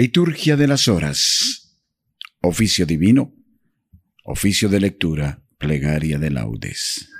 [0.00, 1.76] Liturgia de las Horas.
[2.40, 3.34] Oficio Divino.
[4.24, 5.42] Oficio de lectura.
[5.58, 7.10] Plegaria de laudes.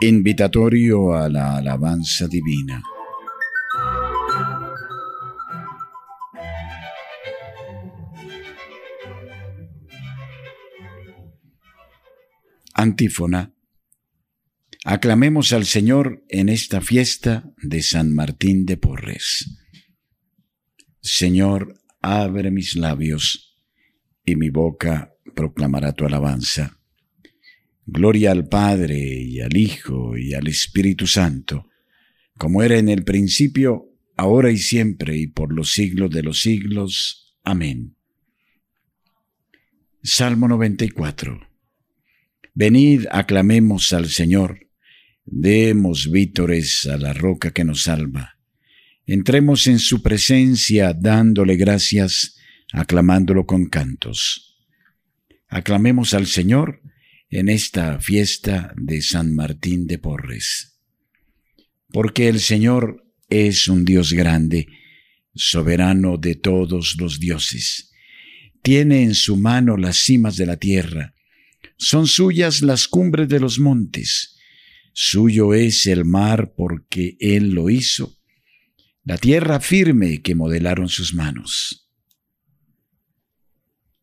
[0.00, 2.80] Invitatorio a la alabanza divina.
[12.74, 13.55] Antífona.
[14.88, 19.58] Aclamemos al Señor en esta fiesta de San Martín de Porres.
[21.00, 23.58] Señor, abre mis labios,
[24.24, 26.78] y mi boca proclamará tu alabanza.
[27.84, 31.68] Gloria al Padre y al Hijo y al Espíritu Santo,
[32.38, 37.36] como era en el principio, ahora y siempre, y por los siglos de los siglos.
[37.42, 37.96] Amén.
[40.04, 41.40] Salmo 94.
[42.54, 44.65] Venid, aclamemos al Señor,
[45.26, 48.38] demos vítores a la roca que nos salva.
[49.04, 52.36] Entremos en su presencia dándole gracias,
[52.72, 54.56] aclamándolo con cantos.
[55.48, 56.80] Aclamemos al Señor
[57.28, 60.80] en esta fiesta de San Martín de Porres.
[61.88, 64.66] Porque el Señor es un Dios grande,
[65.34, 67.92] soberano de todos los dioses.
[68.62, 71.14] Tiene en su mano las cimas de la tierra,
[71.78, 74.35] son suyas las cumbres de los montes.
[74.98, 78.16] Suyo es el mar porque Él lo hizo,
[79.04, 81.90] la tierra firme que modelaron sus manos.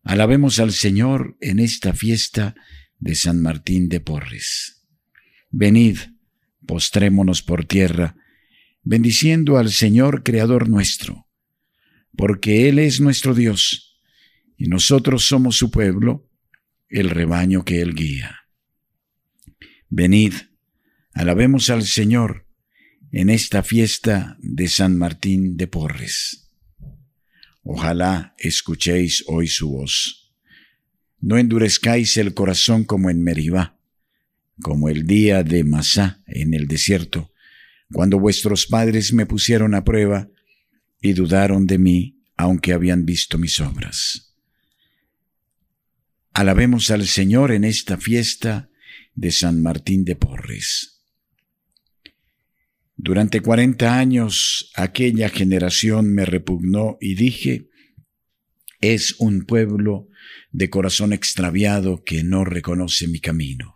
[0.03, 2.53] Alabemos al Señor en esta fiesta
[2.99, 4.85] de San Martín de Porres.
[5.49, 5.97] Venid,
[6.67, 8.15] postrémonos por tierra,
[8.83, 11.27] bendiciendo al Señor Creador nuestro,
[12.15, 13.99] porque Él es nuestro Dios,
[14.57, 16.29] y nosotros somos su pueblo,
[16.87, 18.41] el rebaño que Él guía.
[19.89, 20.33] Venid,
[21.13, 22.47] alabemos al Señor
[23.11, 26.51] en esta fiesta de San Martín de Porres.
[27.61, 30.33] Ojalá escuchéis hoy su voz.
[31.19, 33.79] No endurezcáis el corazón como en Meribá,
[34.61, 37.31] como el día de Masá en el desierto,
[37.91, 40.29] cuando vuestros padres me pusieron a prueba
[40.99, 44.35] y dudaron de mí, aunque habían visto mis obras.
[46.33, 48.69] Alabemos al Señor en esta fiesta
[49.13, 50.92] de San Martín de Porres.
[52.95, 57.69] Durante cuarenta años aquella generación me repugnó y dije,
[58.81, 60.09] es un pueblo
[60.51, 63.75] de corazón extraviado que no reconoce mi camino.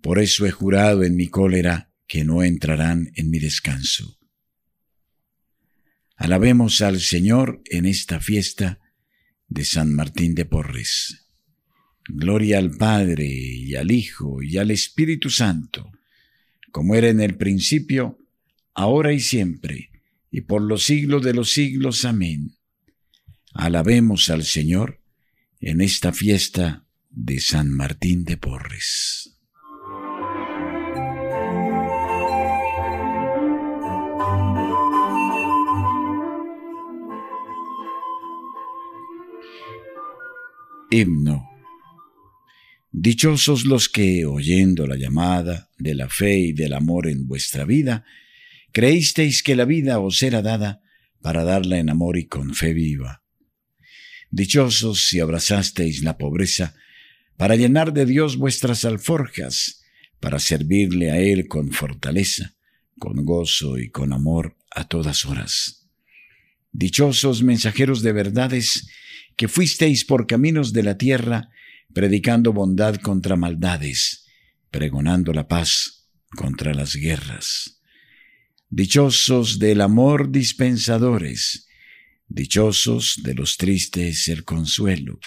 [0.00, 4.18] Por eso he jurado en mi cólera que no entrarán en mi descanso.
[6.16, 8.78] Alabemos al Señor en esta fiesta
[9.48, 11.26] de San Martín de Porres.
[12.06, 15.90] Gloria al Padre y al Hijo y al Espíritu Santo,
[16.74, 18.18] como era en el principio,
[18.74, 19.92] ahora y siempre,
[20.32, 22.04] y por los siglos de los siglos.
[22.04, 22.56] Amén.
[23.52, 25.00] Alabemos al Señor
[25.60, 29.38] en esta fiesta de San Martín de Porres.
[40.90, 41.53] Himno
[42.96, 48.04] Dichosos los que, oyendo la llamada de la fe y del amor en vuestra vida,
[48.70, 50.80] creísteis que la vida os era dada
[51.20, 53.24] para darla en amor y con fe viva.
[54.30, 56.76] Dichosos si abrazasteis la pobreza
[57.36, 59.82] para llenar de Dios vuestras alforjas,
[60.20, 62.54] para servirle a Él con fortaleza,
[63.00, 65.88] con gozo y con amor a todas horas.
[66.70, 68.88] Dichosos mensajeros de verdades
[69.34, 71.50] que fuisteis por caminos de la tierra
[71.94, 74.26] predicando bondad contra maldades,
[74.70, 77.80] pregonando la paz contra las guerras.
[78.68, 81.68] Dichosos del amor dispensadores,
[82.26, 85.20] dichosos de los tristes el consuelo,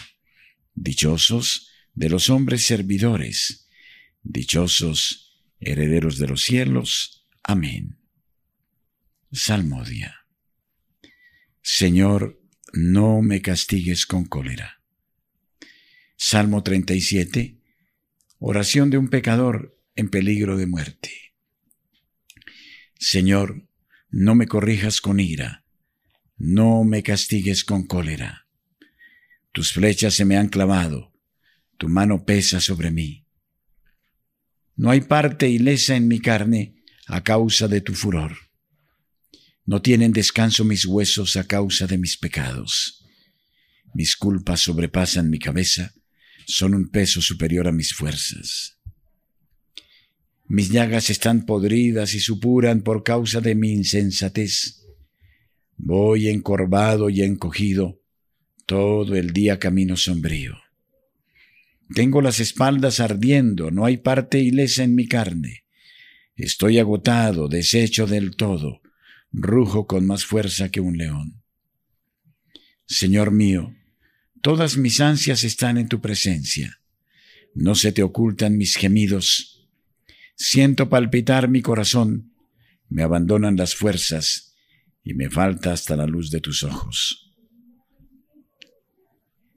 [0.76, 3.70] dichosos de los hombres servidores,
[4.22, 7.26] dichosos herederos de los cielos.
[7.44, 7.98] Amén.
[9.32, 10.16] Salmodia.
[11.62, 12.42] Señor,
[12.74, 14.77] no me castigues con cólera
[16.20, 17.62] Salmo 37.
[18.40, 21.12] Oración de un pecador en peligro de muerte.
[23.00, 23.70] Señor,
[24.10, 25.64] no me corrijas con ira,
[26.36, 28.48] no me castigues con cólera.
[29.52, 31.14] Tus flechas se me han clavado,
[31.78, 33.28] tu mano pesa sobre mí.
[34.76, 38.36] No hay parte ilesa en mi carne a causa de tu furor.
[39.66, 43.06] No tienen descanso mis huesos a causa de mis pecados.
[43.94, 45.94] Mis culpas sobrepasan mi cabeza
[46.48, 48.80] son un peso superior a mis fuerzas.
[50.46, 54.86] Mis llagas están podridas y supuran por causa de mi insensatez.
[55.76, 58.02] Voy encorvado y encogido,
[58.66, 60.56] todo el día camino sombrío.
[61.94, 65.66] Tengo las espaldas ardiendo, no hay parte ilesa en mi carne.
[66.38, 68.82] Estoy agotado, deshecho del todo,
[69.34, 71.44] rujo con más fuerza que un león.
[72.86, 73.76] Señor mío,
[74.48, 76.80] todas mis ansias están en tu presencia.
[77.54, 79.68] No se te ocultan mis gemidos.
[80.38, 82.32] Siento palpitar mi corazón,
[82.88, 84.56] me abandonan las fuerzas
[85.04, 87.36] y me falta hasta la luz de tus ojos.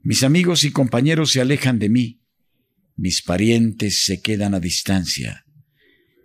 [0.03, 2.21] Mis amigos y compañeros se alejan de mí,
[2.97, 5.45] mis parientes se quedan a distancia,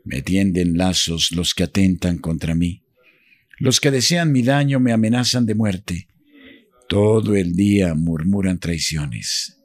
[0.05, 2.83] me tienden lazos los que atentan contra mí.
[3.61, 6.09] Los que desean mi daño me amenazan de muerte.
[6.89, 9.61] Todo el día murmuran traiciones.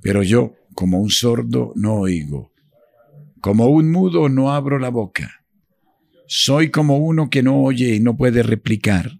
[0.00, 2.52] Pero yo, como un sordo, no oigo.
[3.40, 5.44] Como un mudo, no abro la boca.
[6.26, 9.18] Soy como uno que no oye y no puede replicar.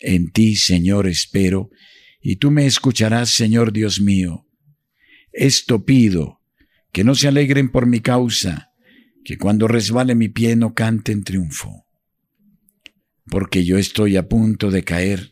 [0.00, 1.70] En ti, Señor, espero,
[2.20, 4.46] y tú me escucharás, Señor Dios mío.
[5.32, 6.40] Esto pido,
[6.92, 8.72] que no se alegren por mi causa,
[9.24, 11.86] que cuando resbale mi pie no cante en triunfo
[13.30, 15.31] porque yo estoy a punto de caer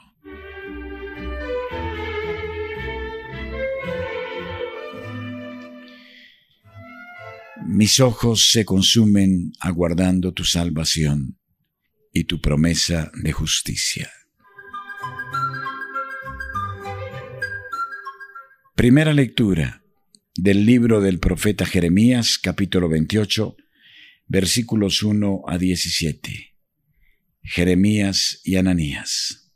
[7.73, 11.39] Mis ojos se consumen aguardando tu salvación
[12.11, 14.11] y tu promesa de justicia.
[18.75, 19.85] Primera lectura
[20.35, 23.55] del libro del profeta Jeremías, capítulo 28,
[24.27, 26.57] versículos 1 a 17.
[27.41, 29.49] Jeremías y Ananías.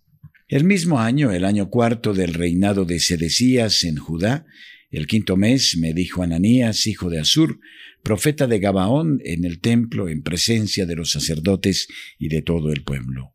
[0.47, 4.45] El mismo año, el año cuarto del reinado de Sedecías en Judá,
[4.91, 7.59] el quinto mes, me dijo Ananías, hijo de Asur,
[8.03, 11.87] profeta de Gabaón, en el templo, en presencia de los sacerdotes
[12.19, 13.33] y de todo el pueblo.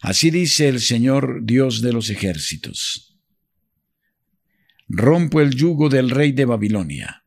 [0.00, 3.16] Así dice el Señor Dios de los ejércitos.
[4.88, 7.24] Rompo el yugo del rey de Babilonia.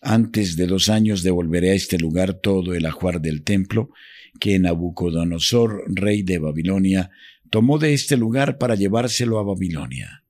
[0.00, 3.90] Antes de dos años devolveré a este lugar todo el ajuar del templo
[4.38, 7.10] que Nabucodonosor, rey de Babilonia,
[7.50, 10.22] tomó de este lugar para llevárselo a Babilonia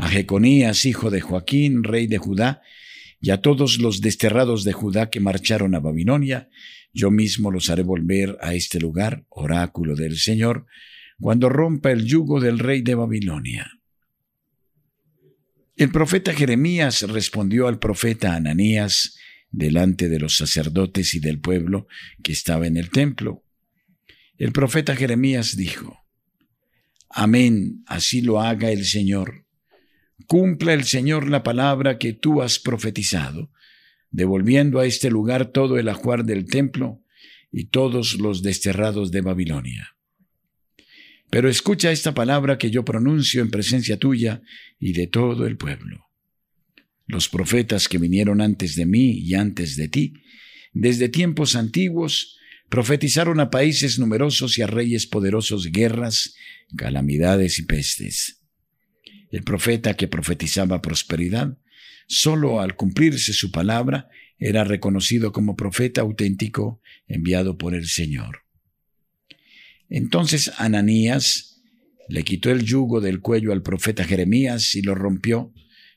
[0.00, 2.62] a Jeconías, hijo de Joaquín, rey de Judá,
[3.20, 6.48] y a todos los desterrados de Judá que marcharon a Babilonia,
[6.94, 10.66] yo mismo los haré volver a este lugar, oráculo del Señor,
[11.20, 13.70] cuando rompa el yugo del rey de Babilonia.
[15.76, 19.18] El profeta Jeremías respondió al profeta Ananías
[19.50, 21.88] delante de los sacerdotes y del pueblo
[22.22, 23.44] que estaba en el templo.
[24.38, 25.98] El profeta Jeremías dijo,
[27.10, 29.44] Amén, así lo haga el Señor
[30.30, 33.50] Cumpla el Señor la palabra que tú has profetizado,
[34.12, 37.02] devolviendo a este lugar todo el ajuar del templo
[37.50, 39.96] y todos los desterrados de Babilonia.
[41.30, 44.40] Pero escucha esta palabra que yo pronuncio en presencia tuya
[44.78, 46.06] y de todo el pueblo.
[47.08, 50.14] Los profetas que vinieron antes de mí y antes de ti,
[50.72, 56.36] desde tiempos antiguos, profetizaron a países numerosos y a reyes poderosos guerras,
[56.76, 58.39] calamidades y pestes
[59.30, 61.56] el profeta que profetizaba prosperidad,
[62.06, 64.08] solo al cumplirse su palabra
[64.38, 68.42] era reconocido como profeta auténtico enviado por el Señor.
[69.88, 71.62] Entonces Ananías
[72.08, 75.52] le quitó el yugo del cuello al profeta Jeremías y lo rompió,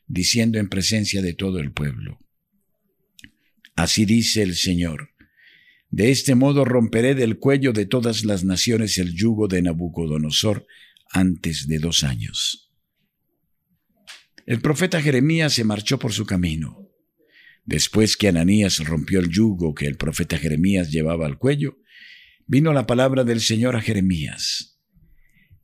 [0.06, 2.20] diciendo en presencia de todo el pueblo.
[3.74, 5.10] Así dice el Señor,
[5.90, 10.66] de este modo romperé del cuello de todas las naciones el yugo de Nabucodonosor
[11.10, 12.63] antes de dos años.
[14.46, 16.90] El profeta Jeremías se marchó por su camino.
[17.64, 21.78] Después que Ananías rompió el yugo que el profeta Jeremías llevaba al cuello,
[22.46, 24.78] vino la palabra del Señor a Jeremías.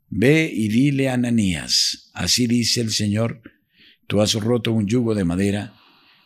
[0.09, 3.43] Ve y dile a Ananías, así dice el Señor,
[4.07, 5.77] Tú has roto un yugo de madera,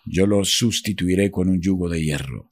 [0.07, 2.51] yo lo sustituiré con un yugo de hierro.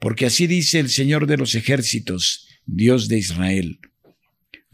[0.00, 3.78] Porque así dice el Señor de los ejércitos, Dios de Israel,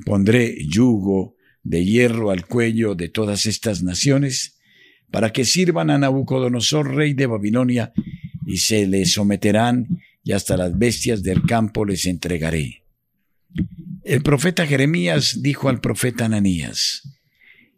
[0.06, 1.35] pondré yugo
[1.66, 4.58] de hierro al cuello de todas estas naciones,
[5.10, 7.92] para que sirvan a Nabucodonosor, rey de Babilonia,
[8.46, 9.88] y se le someterán,
[10.22, 12.84] y hasta las bestias del campo les entregaré.
[14.04, 17.02] El profeta Jeremías dijo al profeta Ananías,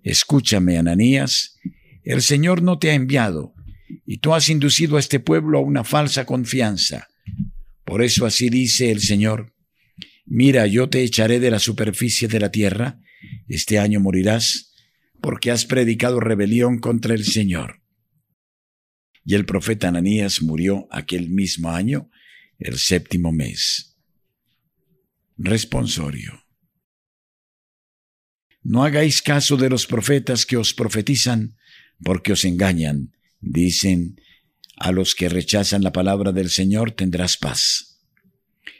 [0.02, 1.58] Escúchame, Ananías,
[2.04, 3.54] el Señor no te ha enviado,
[4.04, 7.08] y tú has inducido a este pueblo a una falsa confianza.
[7.86, 9.54] Por eso así dice el Señor,
[10.26, 13.00] Mira, yo te echaré de la superficie de la tierra,
[13.48, 14.74] este año morirás,
[15.20, 17.82] porque has predicado rebelión contra el Señor.
[19.24, 22.10] Y el profeta Ananías murió aquel mismo año,
[22.58, 23.96] el séptimo mes.
[25.36, 26.44] Responsorio.
[28.62, 31.56] No hagáis caso de los profetas que os profetizan,
[32.02, 33.12] porque os engañan.
[33.40, 34.20] Dicen,
[34.76, 38.00] a los que rechazan la palabra del Señor tendrás paz.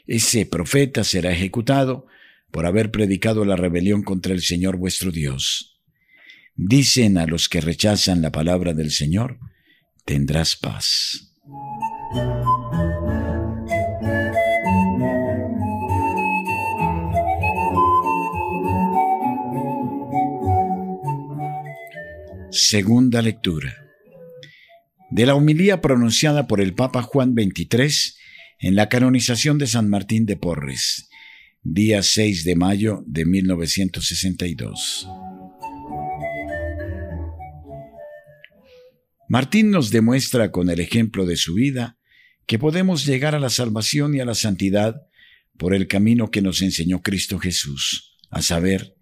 [0.05, 2.07] Ese profeta será ejecutado
[2.51, 5.79] por haber predicado la rebelión contra el Señor vuestro Dios.
[6.55, 9.39] Dicen a los que rechazan la palabra del Señor,
[10.05, 11.33] tendrás paz.
[22.51, 23.85] Segunda lectura.
[25.11, 28.13] De la homilía pronunciada por el Papa Juan XXIII
[28.59, 31.08] en la canonización de San Martín de Porres,
[31.61, 35.07] día 6 de mayo de 1962.
[39.27, 41.97] Martín nos demuestra con el ejemplo de su vida
[42.47, 45.01] que podemos llegar a la salvación y a la santidad
[45.57, 48.95] por el camino que nos enseñó Cristo Jesús, a saber,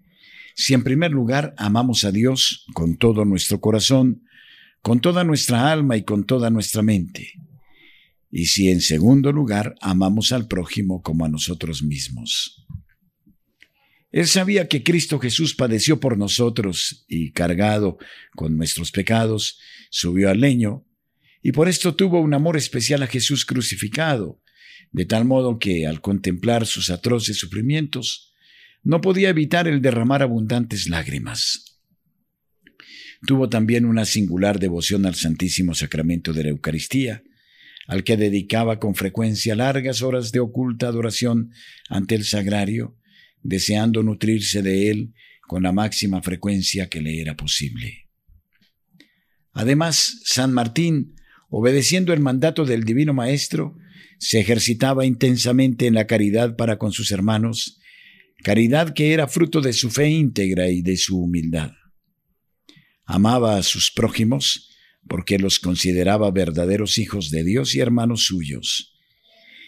[0.56, 4.24] si en primer lugar amamos a Dios con todo nuestro corazón,
[4.82, 7.34] con toda nuestra alma y con toda nuestra mente,
[8.38, 12.68] y si en segundo lugar amamos al prójimo como a nosotros mismos.
[14.12, 17.98] Él sabía que Cristo Jesús padeció por nosotros y cargado
[18.36, 19.58] con nuestros pecados,
[19.90, 20.86] subió al leño,
[21.42, 24.40] y por esto tuvo un amor especial a Jesús crucificado,
[24.92, 28.36] de tal modo que al contemplar sus atroces sufrimientos,
[28.84, 31.82] no podía evitar el derramar abundantes lágrimas.
[33.26, 37.24] Tuvo también una singular devoción al Santísimo Sacramento de la Eucaristía,
[37.88, 41.52] al que dedicaba con frecuencia largas horas de oculta adoración
[41.90, 42.98] ante el sagrario,
[43.42, 45.14] deseando nutrirse de él
[45.48, 48.10] con la máxima frecuencia que le era posible.
[49.54, 51.16] Además, San Martín,
[51.50, 53.78] obedeciendo el mandato del Divino Maestro,
[54.20, 57.80] se ejercitaba intensamente en la caridad para con sus hermanos
[58.44, 61.72] caridad que era fruto de su fe íntegra y de su humildad.
[63.06, 64.77] Amaba a sus prójimos
[65.08, 68.94] porque los consideraba verdaderos hijos de Dios y hermanos suyos,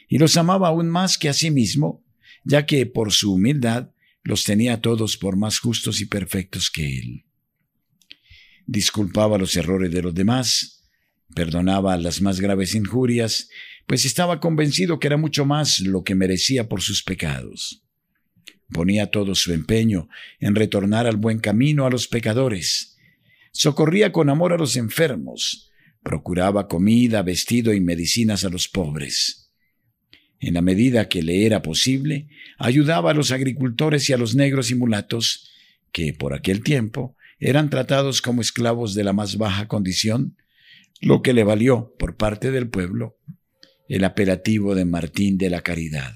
[0.07, 2.03] y los amaba aún más que a sí mismo,
[2.43, 3.91] ya que por su humildad
[4.23, 7.25] los tenía todos por más justos y perfectos que él.
[8.65, 10.83] Disculpaba los errores de los demás,
[11.33, 13.49] perdonaba las más graves injurias,
[13.85, 17.83] pues estaba convencido que era mucho más lo que merecía por sus pecados.
[18.71, 22.88] Ponía todo su empeño en retornar al buen camino a los pecadores.
[23.61, 25.69] Socorría con amor a los enfermos.
[26.01, 29.51] Procuraba comida, vestido y medicinas a los pobres.
[30.39, 34.71] En la medida que le era posible, ayudaba a los agricultores y a los negros
[34.71, 35.49] y mulatos,
[35.91, 40.37] que por aquel tiempo eran tratados como esclavos de la más baja condición,
[41.01, 43.17] lo que le valió, por parte del pueblo,
[43.89, 46.13] el apelativo de Martín de la Caridad.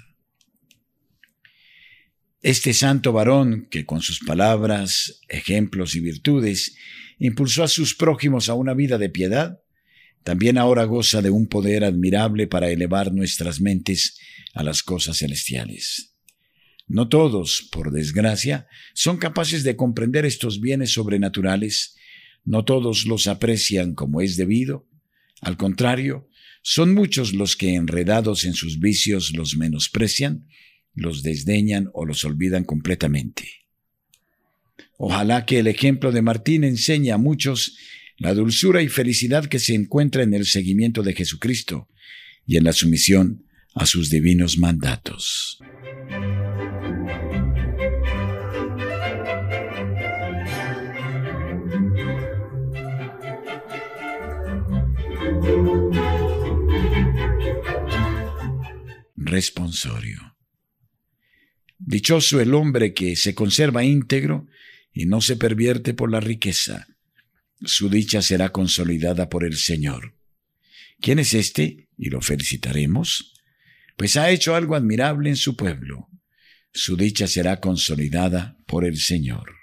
[2.43, 6.75] Este santo varón, que con sus palabras, ejemplos y virtudes
[7.17, 9.62] impulsó a sus prójimos a una vida de piedad,
[10.25, 14.19] también ahora goza de un poder admirable para elevar nuestras mentes
[14.53, 16.17] a las cosas celestiales.
[16.85, 21.95] No todos, por desgracia, son capaces de comprender estos bienes sobrenaturales,
[22.43, 24.85] no todos los aprecian como es debido,
[25.39, 26.27] al contrario,
[26.62, 30.45] son muchos los que enredados en sus vicios los menosprecian
[30.93, 33.50] los desdeñan o los olvidan completamente.
[34.97, 37.77] Ojalá que el ejemplo de Martín enseñe a muchos
[38.17, 41.89] la dulzura y felicidad que se encuentra en el seguimiento de Jesucristo
[42.45, 45.59] y en la sumisión a sus divinos mandatos.
[59.15, 60.33] Responsorio.
[61.86, 64.48] Dichoso el hombre que se conserva íntegro
[64.94, 66.88] y no se pervierte por la riqueza,
[67.62, 70.16] su dicha será consolidada por el Señor.
[71.02, 71.90] ¿Quién es este?
[71.98, 73.34] Y lo felicitaremos.
[73.98, 76.08] Pues ha hecho algo admirable en su pueblo.
[76.72, 79.62] Su dicha será consolidada por el Señor.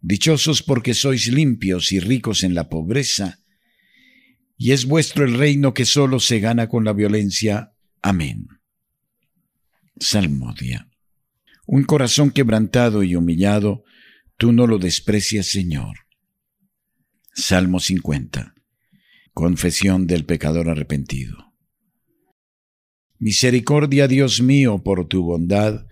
[0.00, 3.40] Dichosos porque sois limpios y ricos en la pobreza,
[4.56, 7.72] y es vuestro el reino que solo se gana con la violencia.
[8.02, 8.46] Amén.
[9.98, 10.88] Salmodia.
[11.66, 13.84] Un corazón quebrantado y humillado,
[14.36, 15.98] tú no lo desprecias, Señor.
[17.34, 18.54] Salmo 50.
[19.32, 21.52] Confesión del pecador arrepentido.
[23.18, 25.86] Misericordia, Dios mío, por tu bondad,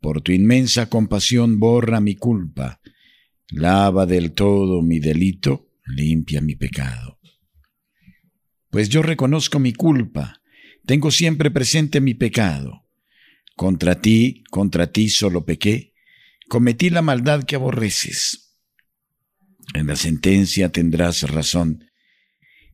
[0.00, 2.80] por tu inmensa compasión borra mi culpa
[3.50, 7.18] lava del todo mi delito, limpia mi pecado.
[8.70, 10.40] Pues yo reconozco mi culpa,
[10.86, 12.86] tengo siempre presente mi pecado.
[13.56, 15.94] Contra ti, contra ti solo pequé,
[16.48, 18.56] cometí la maldad que aborreces.
[19.74, 21.84] En la sentencia tendrás razón,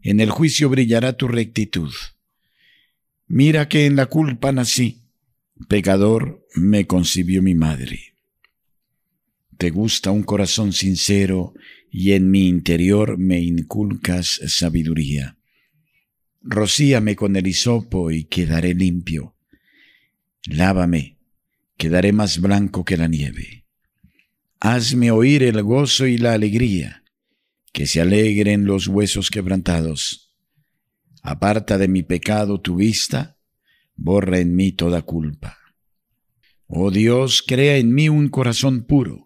[0.03, 1.93] en el juicio brillará tu rectitud.
[3.27, 5.03] Mira que en la culpa nací,
[5.69, 8.16] pecador me concibió mi madre.
[9.59, 11.55] Te gusta un corazón sincero
[11.91, 15.39] y en mi interior me inculcas sabiduría.
[16.43, 19.35] Rocíame con el hisopo y quedaré limpio.
[20.45, 21.19] Lávame,
[21.79, 23.65] quedaré más blanco que la nieve.
[24.61, 27.03] Hazme oír el gozo y la alegría,
[27.73, 30.35] que se alegren los huesos quebrantados.
[31.23, 33.39] Aparta de mi pecado tu vista,
[33.95, 35.57] borra en mí toda culpa.
[36.67, 39.26] Oh Dios, crea en mí un corazón puro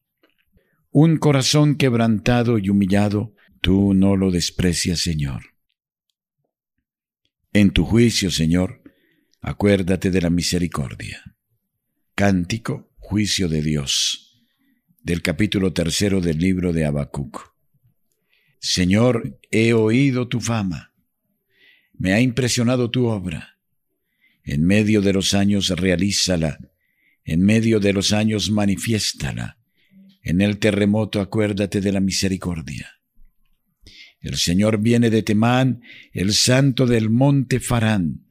[0.93, 5.55] Un corazón quebrantado y humillado, tú no lo desprecias, Señor.
[7.53, 8.83] En tu juicio, Señor,
[9.39, 11.23] acuérdate de la misericordia.
[12.13, 14.45] Cántico, juicio de Dios,
[15.01, 17.53] del capítulo tercero del libro de Habacuc.
[18.59, 20.93] Señor, he oído tu fama,
[21.93, 23.57] me ha impresionado tu obra.
[24.43, 26.59] En medio de los años realízala,
[27.23, 29.60] en medio de los años manifiéstala.
[30.21, 32.89] En el terremoto acuérdate de la misericordia.
[34.19, 35.81] El Señor viene de Temán,
[36.13, 38.27] el santo del monte Farán.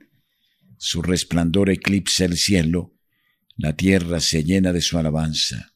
[0.79, 2.95] Su resplandor eclipsa el cielo,
[3.57, 5.73] la tierra se llena de su alabanza.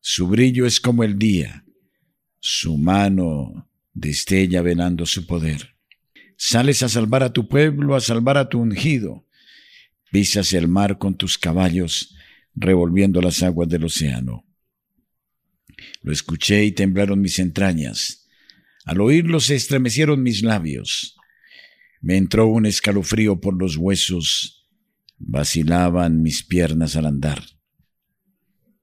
[0.00, 1.64] Su brillo es como el día,
[2.38, 5.76] su mano destella velando su poder.
[6.36, 9.26] Sales a salvar a tu pueblo, a salvar a tu ungido.
[10.10, 12.14] Pisas el mar con tus caballos,
[12.54, 14.44] revolviendo las aguas del océano.
[16.02, 18.22] Lo escuché y temblaron mis entrañas
[18.84, 21.16] al oírlo se estremecieron mis labios.
[22.00, 24.66] Me entró un escalofrío por los huesos.
[25.18, 27.42] Vacilaban mis piernas al andar.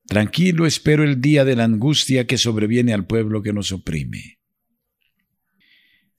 [0.07, 4.39] Tranquilo espero el día de la angustia que sobreviene al pueblo que nos oprime.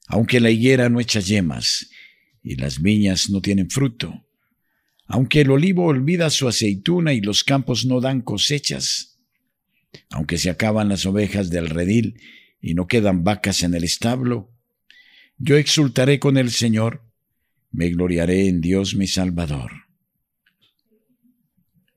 [0.07, 1.89] Aunque la higuera no echa yemas
[2.43, 4.27] y las viñas no tienen fruto,
[5.07, 9.10] aunque el olivo olvida su aceituna y los campos no dan cosechas,
[10.09, 12.19] aunque se acaban las ovejas del redil
[12.61, 14.51] y no quedan vacas en el establo,
[15.37, 17.03] yo exultaré con el Señor,
[17.71, 19.71] me gloriaré en Dios mi Salvador.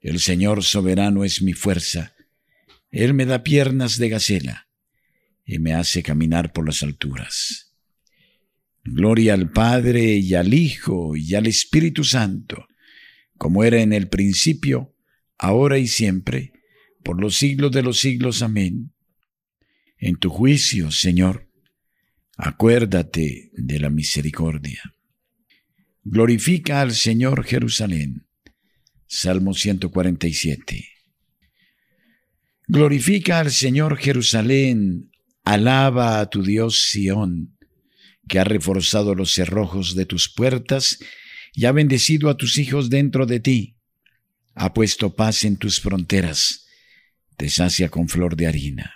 [0.00, 2.14] El Señor soberano es mi fuerza,
[2.90, 4.68] Él me da piernas de gacela
[5.44, 7.74] y me hace caminar por las alturas.
[8.84, 12.66] Gloria al Padre y al Hijo y al Espíritu Santo,
[13.38, 14.94] como era en el principio,
[15.38, 16.52] ahora y siempre,
[17.04, 18.42] por los siglos de los siglos.
[18.42, 18.94] Amén
[20.04, 21.48] en tu juicio, Señor,
[22.36, 24.82] acuérdate de la misericordia.
[26.02, 28.26] Glorifica al Señor Jerusalén.
[29.06, 30.88] Salmo 147.
[32.66, 35.10] Glorifica al Señor Jerusalén,
[35.42, 37.56] alaba a tu Dios Sión,
[38.28, 40.98] que ha reforzado los cerrojos de tus puertas
[41.54, 43.76] y ha bendecido a tus hijos dentro de ti,
[44.54, 46.63] ha puesto paz en tus fronteras,
[47.36, 48.94] te sacia con flor de harina.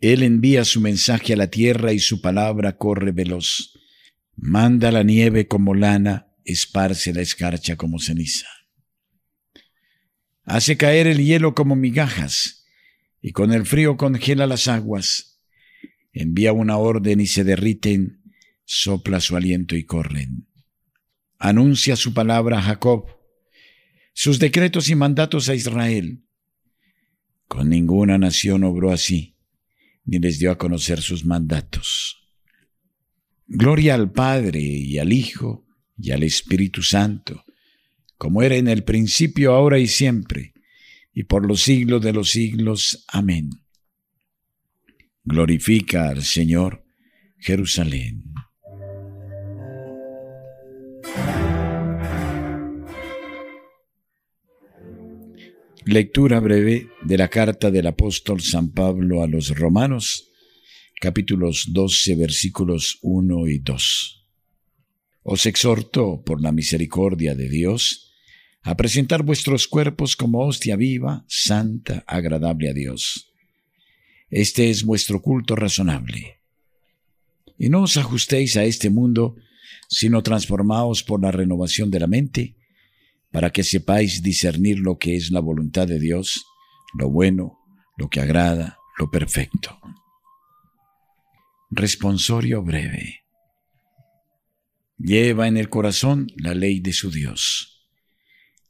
[0.00, 3.74] Él envía su mensaje a la tierra y su palabra corre veloz.
[4.36, 8.46] Manda la nieve como lana, esparce la escarcha como ceniza.
[10.44, 12.66] Hace caer el hielo como migajas,
[13.20, 15.40] y con el frío congela las aguas.
[16.12, 18.22] Envía una orden y se derriten,
[18.64, 20.48] sopla su aliento y corren.
[21.38, 23.06] Anuncia su palabra a Jacob,
[24.14, 26.24] sus decretos y mandatos a Israel.
[27.48, 29.34] Con ninguna nación obró así
[30.08, 32.16] ni les dio a conocer sus mandatos.
[33.46, 35.66] Gloria al Padre y al Hijo
[35.98, 37.44] y al Espíritu Santo,
[38.16, 40.54] como era en el principio, ahora y siempre,
[41.12, 43.04] y por los siglos de los siglos.
[43.08, 43.50] Amén.
[45.24, 46.86] Glorifica al Señor
[47.38, 48.24] Jerusalén.
[55.90, 60.28] Lectura breve de la carta del apóstol San Pablo a los Romanos,
[61.00, 64.26] capítulos 12, versículos 1 y 2.
[65.22, 68.12] Os exhorto, por la misericordia de Dios,
[68.60, 73.32] a presentar vuestros cuerpos como hostia viva, santa, agradable a Dios.
[74.28, 76.42] Este es vuestro culto razonable.
[77.56, 79.36] Y no os ajustéis a este mundo,
[79.88, 82.57] sino transformaos por la renovación de la mente,
[83.30, 86.44] para que sepáis discernir lo que es la voluntad de Dios,
[86.94, 87.58] lo bueno,
[87.96, 89.78] lo que agrada, lo perfecto.
[91.70, 93.24] Responsorio breve.
[94.96, 97.86] Lleva en el corazón la ley de su Dios.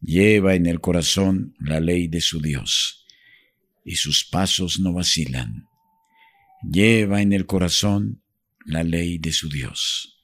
[0.01, 3.07] Lleva en el corazón la ley de su Dios,
[3.85, 5.69] y sus pasos no vacilan.
[6.63, 8.23] Lleva en el corazón
[8.65, 10.18] la ley de su Dios.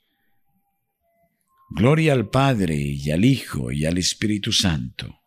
[1.70, 5.20] Gloria al Padre y al Hijo y al Espíritu Santo.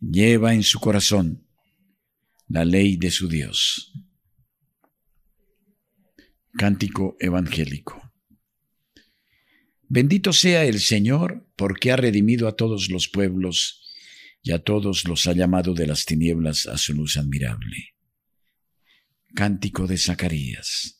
[0.00, 1.46] Lleva en su corazón
[2.48, 3.92] la ley de su Dios.
[6.56, 8.12] Cántico Evangélico.
[9.88, 13.80] Bendito sea el Señor porque ha redimido a todos los pueblos
[14.42, 17.94] y a todos los ha llamado de las tinieblas a su luz admirable.
[19.34, 20.99] Cántico de Zacarías.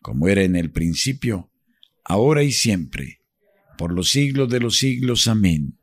[0.00, 1.50] como era en el principio,
[2.04, 3.20] ahora y siempre,
[3.78, 5.28] por los siglos de los siglos.
[5.28, 5.78] Amén.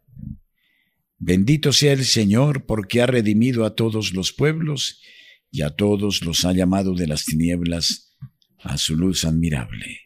[1.20, 5.02] Bendito sea el Señor porque ha redimido a todos los pueblos
[5.50, 8.16] y a todos los ha llamado de las tinieblas
[8.60, 10.02] a su luz admirable.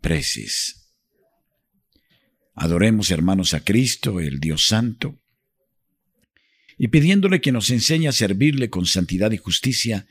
[0.00, 0.94] Preces.
[2.54, 5.20] Adoremos, hermanos, a Cristo, el Dios Santo,
[6.76, 10.06] y pidiéndole que nos enseñe a servirle con santidad y justicia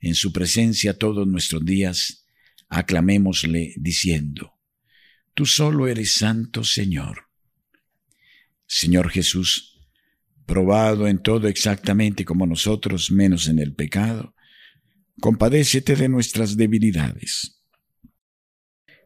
[0.00, 2.26] en su presencia todos nuestros días,
[2.68, 4.54] aclamémosle diciendo,
[5.34, 7.28] Tú solo eres santo, Señor.
[8.66, 9.78] Señor Jesús,
[10.46, 14.34] probado en todo exactamente como nosotros, menos en el pecado,
[15.20, 17.62] compadécete de nuestras debilidades.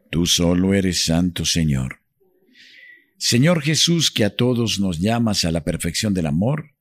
[0.09, 2.01] Tú solo eres santo, Señor.
[3.17, 6.75] Señor Jesús, que a todos nos llamas a la perfección del amor,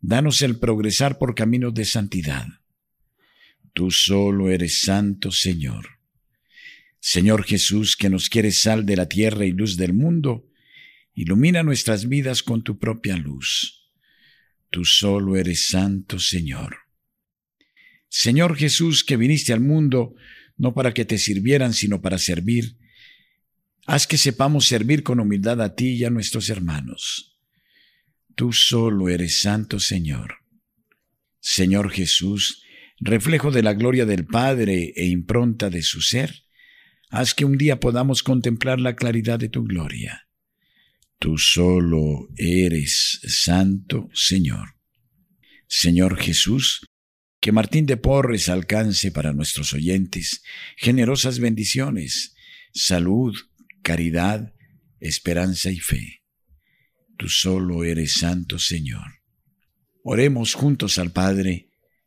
[0.00, 2.46] danos el progresar por caminos de santidad.
[3.74, 5.98] Tú solo eres santo, Señor.
[7.00, 10.48] Señor Jesús, que nos quieres sal de la tierra y luz del mundo,
[11.12, 13.90] ilumina nuestras vidas con tu propia luz.
[14.70, 16.78] Tú solo eres santo, Señor.
[18.08, 20.14] Señor Jesús, que viniste al mundo
[20.56, 22.78] no para que te sirvieran, sino para servir,
[23.86, 27.36] haz que sepamos servir con humildad a ti y a nuestros hermanos.
[28.34, 30.36] Tú solo eres santo, Señor.
[31.40, 32.63] Señor Jesús,
[33.00, 36.44] reflejo de la gloria del Padre e impronta de su ser,
[37.10, 40.28] haz que un día podamos contemplar la claridad de tu gloria.
[41.18, 44.76] Tú solo eres santo, Señor.
[45.66, 46.86] Señor Jesús,
[47.40, 50.42] que Martín de Porres alcance para nuestros oyentes
[50.76, 52.34] generosas bendiciones,
[52.72, 53.34] salud,
[53.82, 54.54] caridad,
[55.00, 56.22] esperanza y fe.
[57.16, 59.22] Tú solo eres santo, Señor.
[60.02, 61.70] Oremos juntos al Padre,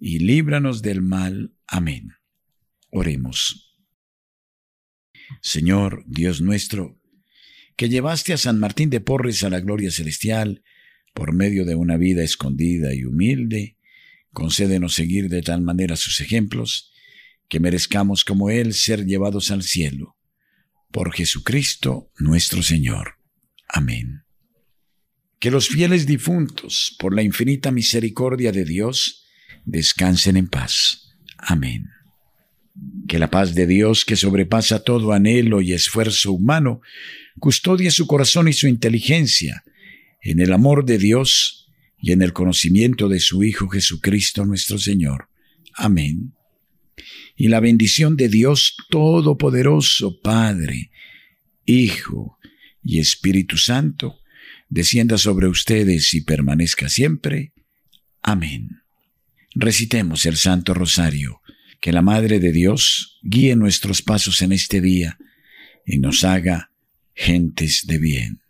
[0.00, 1.52] y líbranos del mal.
[1.66, 2.14] Amén.
[2.90, 3.76] Oremos.
[5.42, 6.98] Señor, Dios nuestro,
[7.76, 10.64] que llevaste a San Martín de Porres a la gloria celestial
[11.14, 13.76] por medio de una vida escondida y humilde,
[14.32, 16.92] concédenos seguir de tal manera sus ejemplos,
[17.48, 20.16] que merezcamos como Él ser llevados al cielo.
[20.90, 23.16] Por Jesucristo nuestro Señor.
[23.68, 24.24] Amén.
[25.38, 29.19] Que los fieles difuntos, por la infinita misericordia de Dios,
[29.70, 31.14] descansen en paz.
[31.38, 31.88] Amén.
[33.08, 36.80] Que la paz de Dios, que sobrepasa todo anhelo y esfuerzo humano,
[37.38, 39.64] custodie su corazón y su inteligencia
[40.22, 45.28] en el amor de Dios y en el conocimiento de su Hijo Jesucristo nuestro Señor.
[45.74, 46.34] Amén.
[47.36, 50.90] Y la bendición de Dios Todopoderoso, Padre,
[51.64, 52.38] Hijo
[52.82, 54.18] y Espíritu Santo,
[54.68, 57.52] descienda sobre ustedes y permanezca siempre.
[58.22, 58.79] Amén.
[59.54, 61.40] Recitemos el Santo Rosario,
[61.80, 65.18] que la Madre de Dios guíe nuestros pasos en este día
[65.84, 66.70] y nos haga
[67.14, 68.42] gentes de bien.